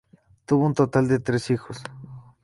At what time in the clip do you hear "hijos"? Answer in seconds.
1.51-1.83